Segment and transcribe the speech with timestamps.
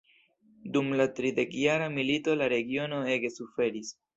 [0.77, 3.97] Dum la tridekjara milito la regiono ege suferis.